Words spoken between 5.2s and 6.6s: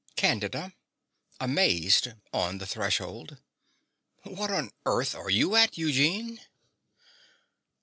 you at, Eugene?